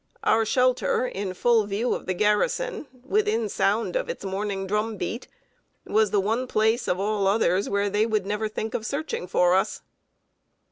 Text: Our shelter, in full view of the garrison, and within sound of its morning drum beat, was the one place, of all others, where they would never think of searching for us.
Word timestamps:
Our 0.23 0.45
shelter, 0.45 1.05
in 1.05 1.35
full 1.35 1.67
view 1.67 1.93
of 1.93 2.07
the 2.07 2.15
garrison, 2.15 2.87
and 2.91 3.03
within 3.05 3.47
sound 3.49 3.95
of 3.95 4.09
its 4.09 4.25
morning 4.25 4.65
drum 4.65 4.97
beat, 4.97 5.27
was 5.85 6.09
the 6.09 6.19
one 6.19 6.47
place, 6.47 6.87
of 6.87 6.99
all 6.99 7.27
others, 7.27 7.69
where 7.69 7.87
they 7.87 8.07
would 8.07 8.25
never 8.25 8.47
think 8.49 8.73
of 8.73 8.83
searching 8.83 9.27
for 9.27 9.53
us. 9.53 9.83